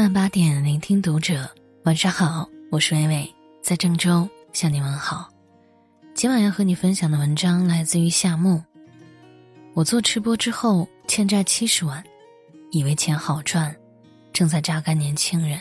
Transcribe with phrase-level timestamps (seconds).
[0.00, 1.46] 晚八点，聆听读者。
[1.84, 5.28] 晚上好，我是微微，在郑州向你问好。
[6.14, 8.62] 今晚要和你分享的文章来自于夏木。
[9.74, 12.02] 我做吃播之后欠债七十万，
[12.70, 13.76] 以为钱好赚，
[14.32, 15.60] 正在榨干年轻人。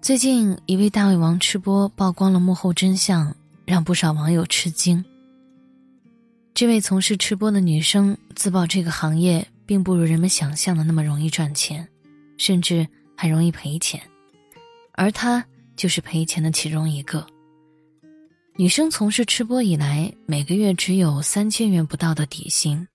[0.00, 3.36] 最近一位大胃王吃播曝光了幕后真相，
[3.66, 5.04] 让不少网友吃惊。
[6.54, 11.86] 这位从事吃播的女生自曝，这个行业并不如人们想象的那么容易赚钱，
[12.40, 14.00] 甚至还容易赔钱，
[14.94, 15.44] 而她
[15.76, 17.24] 就是赔钱的其中一个。
[18.56, 22.88] 女生从事吃播以来，每个月只有三千元不到的底薪，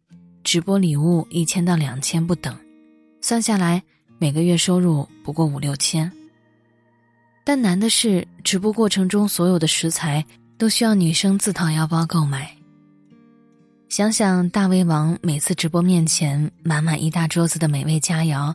[0.43, 2.57] 直播礼物一千到两千不等，
[3.21, 3.81] 算下来
[4.17, 6.11] 每个月收入不过五六千。
[7.43, 10.25] 但难的是，直播过程中所有的食材
[10.57, 12.51] 都需要女生自掏腰包购买。
[13.87, 18.53] 想想大胃王每次直播面前满满一大桌子的美味佳肴，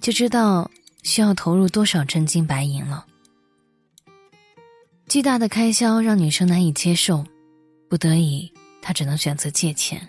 [0.00, 0.70] 就知道
[1.02, 3.06] 需要投入多少真金白银了。
[5.08, 7.24] 巨大的开销让女生难以接受，
[7.88, 8.52] 不得已，
[8.82, 10.06] 她只能选择借钱。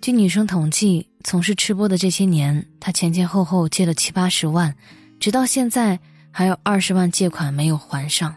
[0.00, 4.74] 据女生统计，从事吃播的这些年，她前前后后借了七八十万，
[5.20, 6.00] 直到现在
[6.32, 8.34] 还有二十万借款没有还上。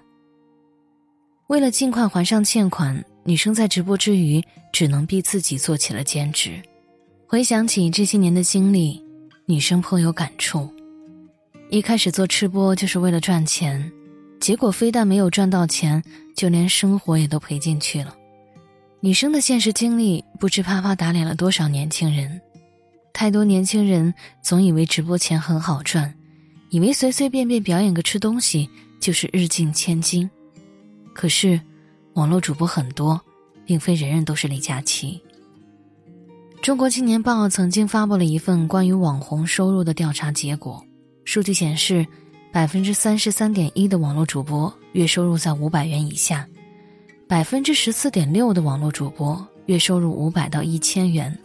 [1.48, 3.04] 为了尽快还上欠款。
[3.24, 6.60] 女生在直播之余，只能逼自己做起了兼职。
[7.28, 9.02] 回想起这些年的经历，
[9.46, 10.68] 女生颇有感触。
[11.70, 13.92] 一开始做吃播就是为了赚钱，
[14.40, 16.02] 结果非但没有赚到钱，
[16.36, 18.16] 就连生活也都赔进去了。
[19.00, 22.42] 女生的现实经历不知啪啪打脸了多少年轻人。
[23.14, 26.12] 太多年轻人总以为直播钱很好赚，
[26.72, 28.68] 以为随随便便表演个吃东西
[29.00, 30.28] 就是日进千金，
[31.14, 31.62] 可是。
[32.14, 33.20] 网络主播很多，
[33.66, 35.22] 并非人人都是李佳琦。
[36.62, 40.84] 中国青年报曾经发布了一份关于网红收入的调查结果，
[41.26, 42.06] 数据显示，
[42.52, 46.46] 百分之三十三点一的网络主播月收入在五百元以下，
[47.28, 51.36] 百分之十四点六的网络主播月收入五百到一千元，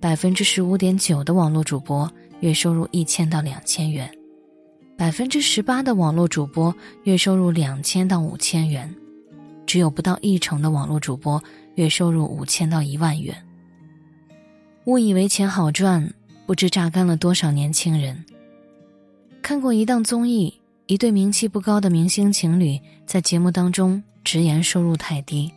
[0.00, 2.10] 百分之十五点九的网络主播
[2.40, 4.10] 月收入一千到两千元，
[4.98, 6.74] 百分之十八的网络主播
[7.04, 8.92] 月收入两千到五千元。
[9.66, 11.42] 只有不到一成的网络主播
[11.74, 13.36] 月收入五千到一万元。
[14.84, 16.14] 误以为钱好赚，
[16.46, 18.24] 不知榨干了多少年轻人。
[19.42, 20.54] 看过一档综艺，
[20.86, 25.52] 一对名气不高的明星情侣在节目当中直言收入太低。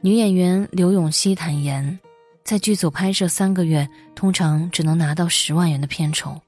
[0.00, 1.98] 女演员刘永熙坦言，
[2.42, 6.40] 在剧组拍摄三个月，通常只能拿到十万元的片酬，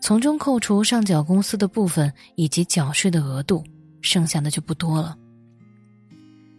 [0.00, 3.64] 从中扣除上缴公司的部分以及缴税的额度，
[4.02, 5.16] 剩下的就不多了。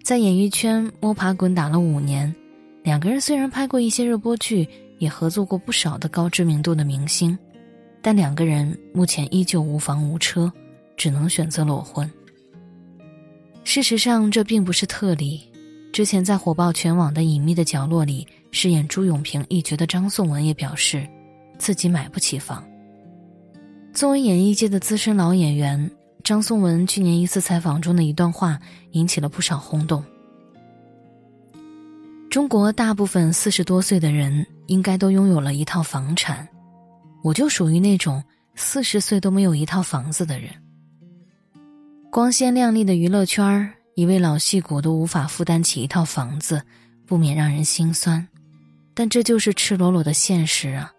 [0.10, 2.34] 在演艺圈摸爬滚打了五年，
[2.82, 7.38] 两个人虽然拍过一些热播剧，也合作过不少的高知名度的明星，
[8.02, 10.52] 但两个人目前依旧无房无车，
[10.98, 12.10] 只能选择裸婚。
[13.64, 15.40] 事实上，这并不是特例。
[15.94, 21.08] 之前在火爆全网的《隐秘的角落》里饰演朱永平一角的张颂文也表示，
[21.60, 22.68] 自己买不起房。
[23.94, 25.88] 作为演艺界的资深老演员。
[26.24, 28.60] 张颂文去年一次采访中的一段话
[28.92, 30.04] 引起了不少轰动。
[32.30, 36.48] 中国大部分四十多岁的人应该都拥有了一套房产，
[37.24, 40.52] 我就属于那种四十岁都没有一套房子的人。
[42.12, 46.62] 光鲜亮丽的娱乐圈一位老戏骨都无法负担起一套房子，
[47.08, 48.28] 不免让人心酸。
[48.94, 50.92] 但这就是赤裸裸的现实啊！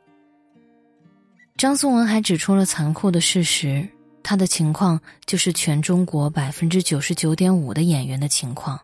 [1.57, 3.87] 张颂文还指出了残酷的事实。
[4.23, 8.79] 他的情况就是全中国百分之九十九点五的演员的情况，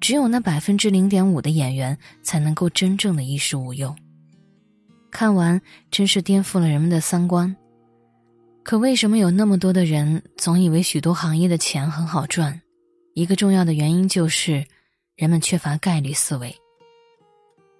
[0.00, 3.94] 只有那百分之零点五的演员才能够真正的衣食无忧。
[5.10, 5.60] 看完
[5.90, 7.56] 真是颠覆了人们的三观。
[8.62, 12.60] 可为什么有那么多的人总以为许多行业的钱很好赚？
[13.14, 14.64] 一个重要的原因就是
[15.16, 16.54] 人们缺乏概率思维。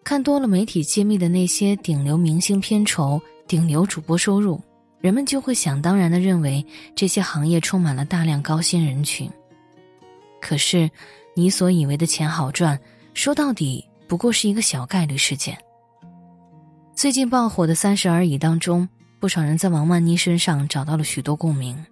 [0.02, 4.60] 看多了媒体揭秘的那些顶流明星片酬、顶流主播收入。
[5.00, 6.64] 人们就会想当然的认为
[6.94, 9.30] 这些行业充满了大量高薪人群。
[10.40, 10.90] 可是，
[11.34, 12.78] 你所以为的钱好赚，
[13.14, 15.56] 说到底不过是一个小概率事件。
[16.94, 18.86] 最近爆火的《三十而已》当中，
[19.18, 21.82] 不少人在王曼妮身上找到了许多共鸣。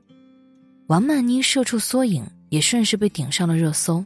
[0.88, 4.04] 王曼妮社畜缩影也顺势被顶上了热搜。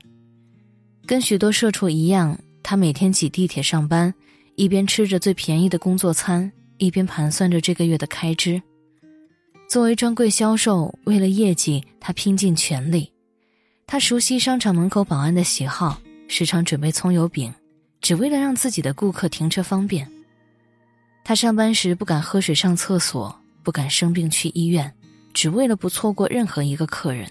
[1.06, 4.14] 跟许多社畜一样，她每天挤地铁上班，
[4.54, 8.62] 一边吃着最便宜的工作餐，一边盘算着这个月的开支。
[9.72, 13.10] 作为专柜销售，为了业绩，他拼尽全力。
[13.86, 15.98] 他熟悉商场门口保安的喜好，
[16.28, 17.50] 时常准备葱油饼，
[18.02, 20.06] 只为了让自己的顾客停车方便。
[21.24, 24.92] 他上班时不敢喝水上厕所，不敢生病去医院，
[25.32, 27.26] 只为了不错过任何一个客人。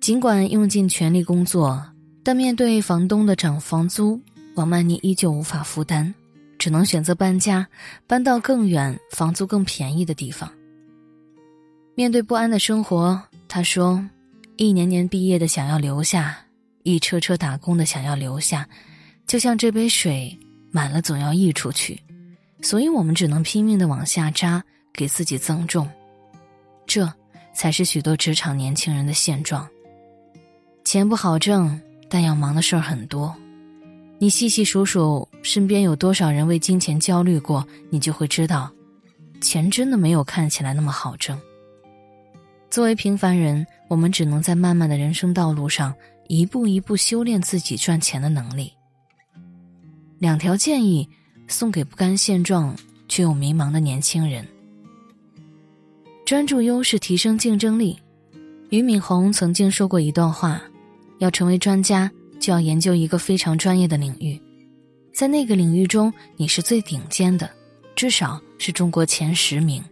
[0.00, 1.84] 尽管用尽全力工作，
[2.22, 4.20] 但面对房东的涨房租，
[4.54, 6.14] 王曼妮依旧无法负担，
[6.60, 7.66] 只能选择搬家，
[8.06, 10.48] 搬到更远、房租更便宜的地方。
[11.94, 14.02] 面对不安的生活，他说
[14.56, 16.38] ：“一年年毕业的想要留下，
[16.84, 18.66] 一车车打工的想要留下，
[19.26, 20.36] 就像这杯水
[20.70, 22.00] 满了总要溢出去，
[22.62, 25.86] 所以我们只能拼命的往下扎，给自己增重。
[26.86, 27.06] 这
[27.54, 29.68] 才是许多职场年轻人的现状。
[30.84, 31.78] 钱不好挣，
[32.08, 33.34] 但要忙的事儿很多。
[34.18, 38.72] 你细细数数身边有多少人为金钱焦虑过，你就会知道，
[39.42, 41.38] 钱真的没有看起来那么好挣。”
[42.72, 45.94] 作为平凡人，我们只能在漫漫的人生道路上
[46.26, 48.72] 一步一步修炼自己赚钱的能力。
[50.18, 51.06] 两条建议
[51.46, 52.74] 送给不甘现状
[53.08, 54.48] 却又迷茫的年轻人：
[56.24, 57.98] 专注优势，提升竞争力。
[58.70, 60.62] 俞敏洪曾经说过一段话：
[61.18, 62.10] 要成为专家，
[62.40, 64.40] 就要研究一个非常专业的领域，
[65.12, 67.50] 在那个领域中你是最顶尖的，
[67.94, 69.84] 至少是中国前十名。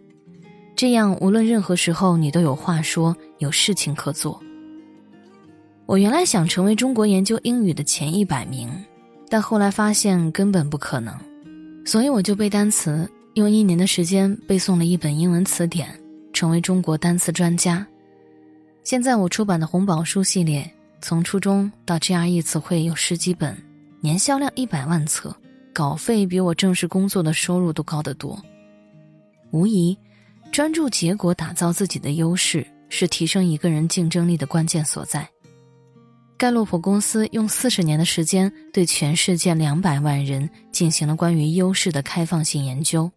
[0.81, 4.41] 这样，无论任何时候，你都有话说，有事情可做。
[5.85, 8.67] 我原来想成为中国研究英语的前一百名，
[9.29, 11.13] 但后来发现根本不可能，
[11.85, 15.87] 所以我就背单词，用一年的时间背诵了一本英文词典，
[16.33, 17.85] 成为中国单词专家。
[18.83, 20.67] 现在我出版的红宝书系列，
[20.99, 23.55] 从初中到 GRE 词汇有十几本，
[23.99, 25.31] 年销量一百万册，
[25.73, 28.41] 稿费比我正式工作的收入都高得多，
[29.51, 29.95] 无疑。
[30.51, 35.25] 专注结果，打造自己的优势，是提升一个人竞争力的关键所在。
[36.37, 43.09] 盖洛普公司用四十年的时间，对全世界两百万人进行了关于优势的开放性研究。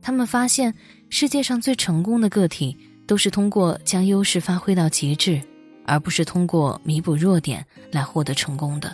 [0.00, 0.74] 他们发现，
[1.08, 2.76] 世界上最成功的个体
[3.06, 5.40] 都是通过将优势发挥到极致，
[5.86, 8.92] 而不是通过弥补弱点来获得成功的。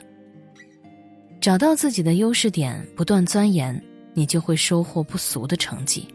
[1.41, 3.83] 找到自己的优势点，不断钻研，
[4.13, 6.07] 你就会收获不俗的成绩。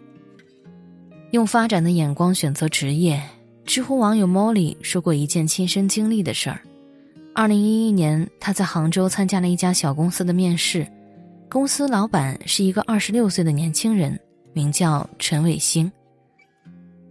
[1.34, 3.20] 用发展的眼光选择职业。
[3.66, 6.62] 知乎网友 Molly 说过一件亲身经历的事儿。
[7.34, 10.86] 二零一一年，他在杭州参加了一家小公司的面试，
[11.50, 14.20] 公司老板是一个二十六岁的年轻人，
[14.54, 15.92] 名叫陈伟星。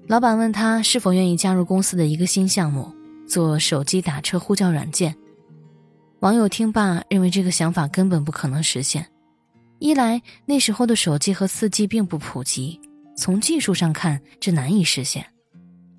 [0.07, 2.95] 老板问他是否愿意加入公司的一个新项目，
[3.27, 5.13] 做手机打车呼叫软件。
[6.21, 9.05] 网友听罢认为这个想法根本不可能实现，
[9.81, 12.79] 一来那时候的手机和四 G 并不普及。
[13.15, 15.23] 从技术上看，这难以实现；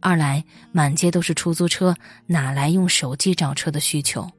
[0.02, 1.96] 二来，满街都是出租车，
[2.26, 4.30] 哪来用手机找车的需求？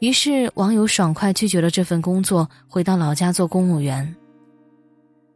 [0.00, 4.16] 于是，网友爽快拒绝了这份工作，回到老家做公务员。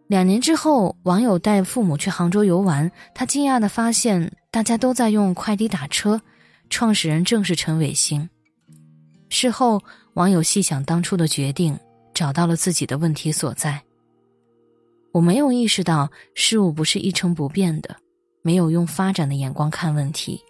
[0.07, 6.21] 两年之后，网友带父母去杭州游玩，他惊讶地发现，大家都在用快滴打车，
[6.71, 8.27] 创始人正是陈伟星。
[9.29, 9.83] 事后，
[10.15, 11.79] 网友细想当初的决定，
[12.15, 13.84] 找到了自己的问题所在。
[15.15, 17.97] 我没有意识到事物不是一成不变的，
[18.43, 20.43] 没有用发展的眼光看问题，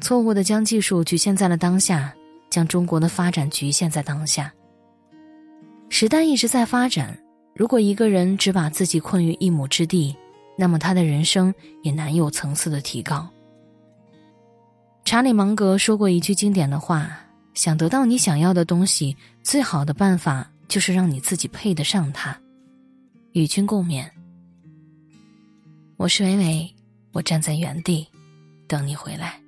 [0.00, 2.14] 错误的将技术局限在了当下，
[2.48, 4.50] 将中国的发展局限在当下。
[5.90, 7.14] 时代一直在发展，
[7.54, 10.16] 如果一个人只把自己困于一亩之地，
[10.56, 13.28] 那么他的人生也难有层次的提高。
[15.04, 17.20] 查理芒格说过一句经典的话
[17.52, 22.34] ：“想得到你想要的东西，最好的办法就是让你自己配得上它。”
[23.32, 24.10] 与君共勉。
[25.96, 26.74] 我是伟伟，
[27.12, 28.04] 我站在原地，
[28.66, 29.40] 等你回来。